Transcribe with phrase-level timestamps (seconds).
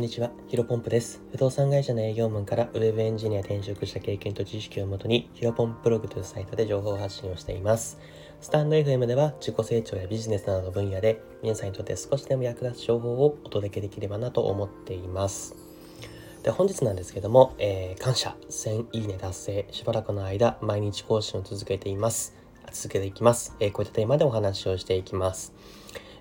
[0.00, 1.20] んにちは、ヒロポンプです。
[1.30, 7.98] 不動産会社の営業マンからウェブエンジニア転職した経験と知識をもとに、ヒロポンプログというサイトで情報発信をしています。
[8.40, 15.54] スタンド FM では自己成長やビジネスなどの分野で皆さんにとって少しでも役立つ情報をお届けできればなと思っています。
[16.44, 22.34] で本日なんですけども、えー、感謝、1000いいね達成、しばらくの間毎日更新を続けています。
[22.72, 23.54] 続けていきます。
[23.60, 25.52] えー、こういったテーマでお話をしていきます。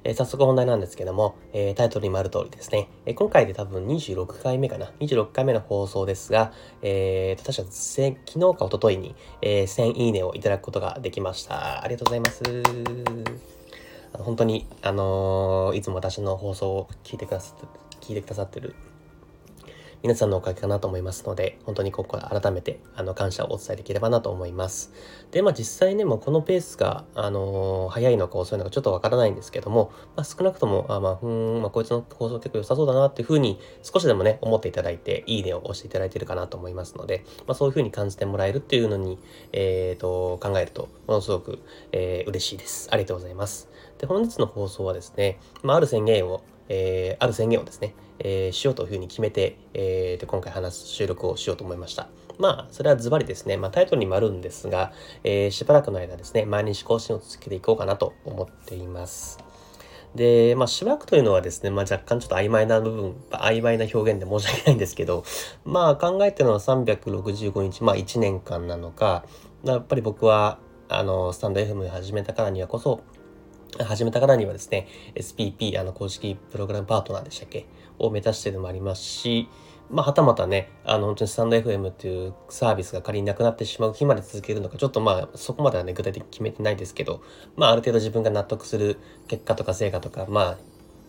[0.04, 11.84] えー、早速本題なんですけども、えー、タイトルにもある通りですね、えー、今回で多分26回目かな、26回目の放送ですが、えー、確か昨日か一昨日に、えー、1000いいねをいただくことができました。
[11.84, 12.44] ありがとうございます。
[14.14, 17.66] 本当に、あのー、いつも私の放送を聞いてくださって、
[18.02, 18.76] 聞いてくださってる
[20.02, 24.94] 皆さんのおかげかなと思いますので、本当にここから改めてあの感謝をお伝えできればなと思います。
[25.32, 39.20] で、まあ実際ね、もうこのペースが、あのー、早いのか遅いのかちょっとわからないんですけども、まあ、少なくとも、あまあ、うん、まあこいつの放送結構良さそうだなっていうふうに少しでもね、思っていただいて、いいねを押していただいているかなと思いますので、まあそういうふうに感じてもらえるっていうのに、
[39.52, 41.60] えっ、ー、と、考えると、ものすごく、
[41.92, 42.88] えー、嬉しいです。
[42.92, 43.68] ありがとうございます。
[43.98, 52.08] で、本日の放送はですね、まあある宣言を、えー、ある宣言をですね、えー、しようというふうに決めて、えー、で今回話す収録をしようと思いました。
[52.38, 54.94] まあ、それはズバリですね、まあ、タイトルにもあるんですが、
[55.26, 59.40] えー、しばらくの間ですね、毎日更新を続けていこうかなと思っています。
[60.16, 65.24] で、まあ、しばらくというのはですね、まあ、若干ちょっと曖昧な部分、曖昧な表現で申し訳ないんですけど、
[65.66, 69.26] まあ、考えてるのは365日、まあ、1年間なのか、
[69.64, 73.02] やっぱり僕は、あの、スタンド FM 始めたからにはこそ、
[73.78, 77.66] 始めたからにはですね、SPP、あの、公式プログラムパートナーでしたっけ？
[78.00, 79.48] を目指してるのもありますし、
[79.90, 87.22] まあ、はたまたね、あの、本当にスタンド FM っていうサービスが仮になくなってしまう日まで続けるのか、ちょっとまあ、そこまではね、具体的に決めてないですけど、
[87.56, 90.58] まあ、ある程度自分が納得する結果とか成果とか、まあ、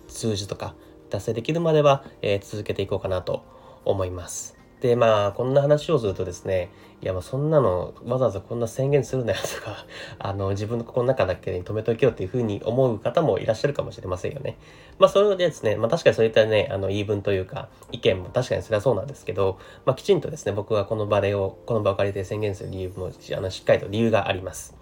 [0.08, 0.74] 数字とか
[1.10, 3.44] 達成できるまでは、えー、続けていこうかなと
[3.84, 4.59] 思います。
[4.80, 6.70] で、まあ、こんな話をするとですね、
[7.02, 9.86] いや、まあ、そんなの、わざわざこんな宣言するなよとか、
[10.18, 14.56] あの、自分の心の中だけに止めとけよっていうふうに思う方もいらっしゃるかもしれませんよね。
[14.98, 24.79] まあ、それでですね、まあ、確かにそういったね、あの、言い分というか、意見も確かにそれはそうなんですけど、まあ、きちんとですね、僕がこの場でを、この場を借りて宣言する理由も、あの、しっかりと理由があります。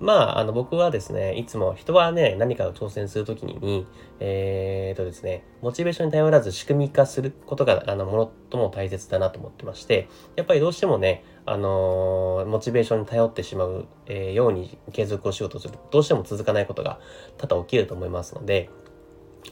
[0.00, 3.86] まあ、あの、僕はですね、いつも人はね、何かを挑戦するときに、
[4.20, 15.80] えーとですね、モチベーションに頼らず仕組み化することが、あの、最も大切だなと思ってまして、やっぱりどうしてもね、あのー、モチベーションに頼ってしまう、えー、ように継続をしようとすると。
[15.90, 16.98] どうしても続かないことが
[17.38, 18.70] 多々起きると思いますので、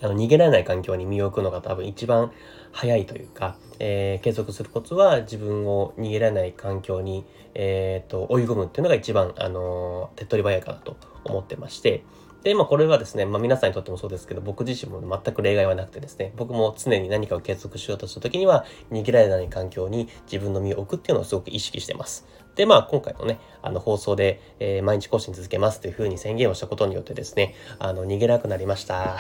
[0.01, 2.33] あの逃げられない環境に身を置くのが多分一番
[2.73, 12.03] 早いというか、えー、継続するコツは自分を逃げられない環境に、えーと、追い込むっていうのが一番、あのー、手っ取り早いかなと思ってまして、
[12.43, 22.27] で、まあこれはですね、まあ皆さんにとってもそうですけど、僕自身も全く例外はなくてですね、僕も常に何かを継続しようとした時には、逃げられない環境に自分の身を置くっていうのをすごく意識してます。
[22.57, 29.17] で、まあ今回のね、あの放送で、えー、毎日更新続けますというふうに宣言をしたことによってですね、あの、逃げなくなりました。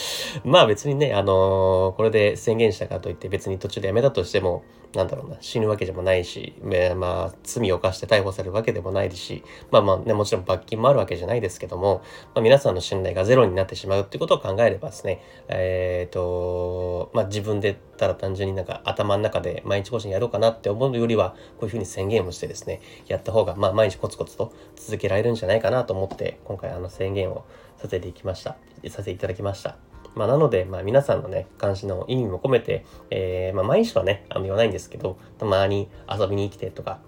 [0.44, 4.64] まあ別にね、あのー、これで宣言したからといって別に途中でやめたとしても、
[4.94, 6.54] なんだろうな、死ぬわけでもないし、
[6.96, 12.02] まあ、罪を犯して逮捕されるわけでもないですし、まあまあね、もちろん罰金もあるわけじゃないですけども、
[12.34, 27.44] まあ、皆さんの信頼がゼロになってしまうってことを考えればですね、えっ、ー、と、まあ自分でたら単純になんか頭の中で毎日更新やろうかなって思うよりは、こういうふうに宣言をしてですね、やった方が、まあ毎日コツコツと続けられるんじゃないかなと思って、今回あの宣言を
[27.78, 28.56] させていきました。
[28.88, 29.85] させていただきました。
[30.16, 36.98] まあ、なので、まあ、皆さんのね、関心の意味も込めて、えー、まあ、毎日はね、あんま言わないんですけど、たまに遊びに来てとか、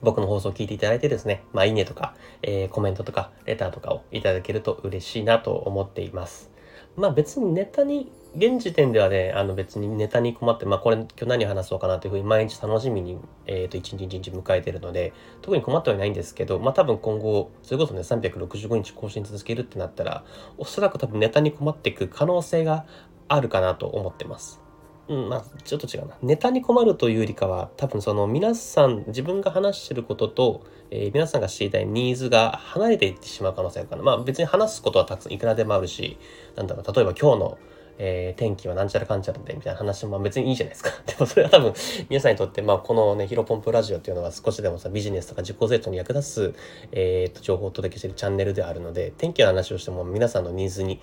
[0.00, 6.50] 僕の放送を聞いていただいてですね、まあ、いいねとか、えー、コメントとか、レターとかをいただけると嬉しいなと思っています。
[6.96, 20.24] まあ別にネタに現時点ではね、あの別にネタに困って、まあこれ今日何話そうかなというふうに毎日楽しみに、えっ、ー、と一日一日迎えてるので、特に困ってはいないんですけど、まあ多分今後、それこそね、365日更新続けるってなったら、
[20.58, 22.84] おそらく多分ネタに困っていく可能性が
[23.28, 24.60] あるかなと思ってます。
[25.08, 26.16] うん、まあ、ちょっと違うな。
[26.20, 34.02] ネタに困るというよりかは、多分その皆さん、自分が話してることと、えー、皆さんが知りたいニーズが離れていってしまう可能性があるかな。
[34.02, 36.18] まあ別に話すことはたくさんいくらでもあるし、
[36.56, 37.58] なんだろう、例えば今日の
[37.98, 40.90] えー、天気はなんちゃらかんちゃらでみたいな話もまあ別にいいじゃないですか。
[41.06, 41.74] でもそれは多分
[42.08, 46.54] 皆さんにとって、まあこのね、ヒロポンプラジオっていうのは少しでもさ、ビジネスとか自己成長に役立つ、
[46.92, 51.00] えー、と情報をお届けしているチャンネルであるので、天気の話をしても皆さんのニーズに、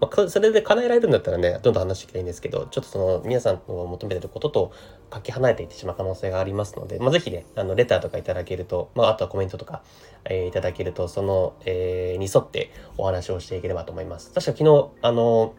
[0.00, 4.72] まあ、それで叶えられるんだったらね、どんどん話していきたいんですけど、ちょっとその皆さんの求めてることと
[5.08, 9.82] かけ離れていってしまう可能性がありますので、まあ、ぜひね、あの、レターとかいただけると、まあ、あとはコメントとか、
[10.24, 14.32] えー、いただけると、その、えー、に沿ってお話をしていければと思います。
[14.32, 15.54] 確か昨日、あの、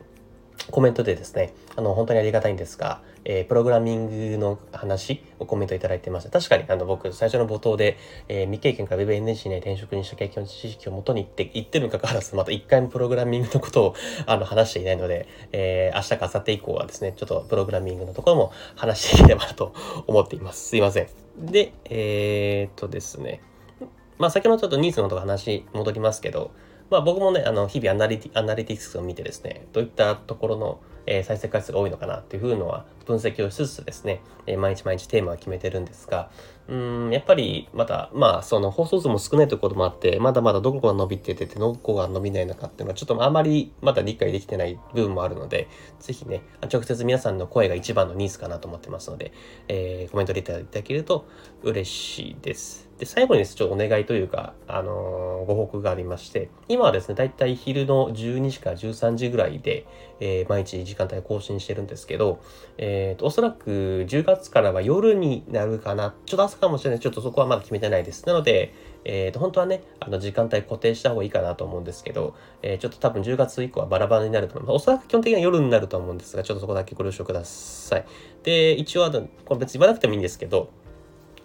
[0.72, 6.30] コメントでですね、あの、本当にありがたいんですが、えー、プログラミングの話をコメントいただいてました。
[6.30, 7.98] 確かに、あの、僕、最初の冒頭で、
[8.28, 19.74] えー、未経験から Web エンジニアに転職にした経験の知識をもとに言って、言ってるのかかわらず、また一回もプログラミングのことを、あの、話していないので、えー、明日か明後日以降はですね、ちょっとプログラミングのところも話していければなと
[20.08, 20.69] 思っています。
[20.69, 21.08] すいません。
[21.38, 23.42] で、えー、っとですね、
[24.18, 26.51] まあ、先ほどちょっとニーズのとこ話戻りますけど、
[26.90, 36.30] まあ僕もね、あの、日々アナリティアナリティクスを見てですね、どういったところの、えー、再生回数が多いのかなっていうのは分析をしつつですね、えー、毎日毎日テーマを決めてるんですが、
[36.68, 45.68] うん、やっぱりまた、まあその放送数も少ないというころもあって、まだまだどこが伸びてて、どこが伸びないのかっていうのはちょっとあまりまだ理解できてない部分もあるので、
[46.00, 46.42] ぜひね、
[46.72, 49.31] 直接皆さんの声が一番のニーズかなと思ってますので、
[49.68, 51.28] えー、コメントでいただけると
[51.62, 52.90] 嬉しいです。
[52.98, 59.86] で、最後にですちょっとお願いというか、あのー、ご報告がありまして、今はですね、だいたい昼の12時から13時ぐらいで、
[60.19, 62.40] えー、毎日時時間帯更新してるんですけど、
[62.78, 66.16] えっ、ー、と、おそらく10月からは夜になるかな。
[66.26, 67.00] ちょっと朝かもしれない。
[67.00, 68.26] ちょっとそこはまだ決めてないです。
[68.26, 74.76] なので、えっ、と、本当はね、あの、時間帯固定した方がいいかなと思うんですけど、えちょっと多分10月以降はバラバラになると思います。
[74.76, 78.06] おそらく基本的には夜になると思うんですが、ちょっとそこだけご了承ください。
[78.44, 80.70] で、一応、これ別に言わなくてもいいんですけど、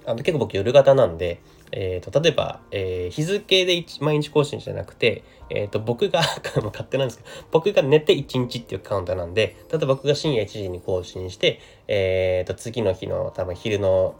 [0.07, 1.41] あの結構僕夜型なんで、
[1.73, 6.21] えーと、例えば、えー、日付で毎日更新じゃなくて、えーと、僕が
[6.63, 14.15] 勝手なんですけど僕が寝て1日っていうカウンターなんで例えば僕が深夜1時に更新して、えーと、次の日の多分昼の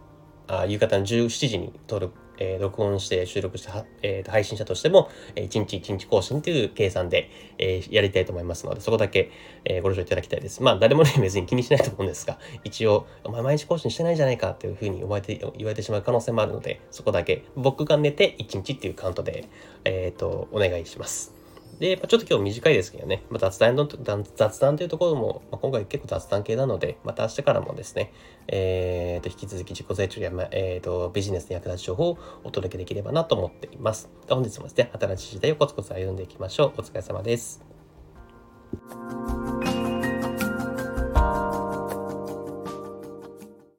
[0.47, 3.71] あ夕方の17時に撮るえー、録音して収録して、
[4.03, 9.31] えー、配信者としても、えー、1日1日更新という計算で、えー、やりたいと思いますので、そこだけ、
[9.65, 10.63] えー、ご了承いただきたいです。
[10.63, 19.45] まあ、誰もね、 別に気にしないと思うんですが、一応、お前毎日更新してないじゃないかっていうふうに言われて言われてしまう可能性もあるので、そこだけ、僕が寝て1日っていうカウントで、
[19.85, 21.40] えっ、ー、と、お願いします。
[21.81, 28.13] で、まあちょっと今日短いですけどね、まあ、雑談の、雑談というところも、まあ、今回結構雑談系なので、また明日からもですね、
[28.49, 34.11] えー、と、引き続き自己成長や、まえー、と、ビジネスに役立つ情報をお届けできればなと思っています。
[34.29, 36.73] 本日もですね、新しい時代をコツコツ歩んでいきましょう。
[36.77, 37.65] お疲れ様です。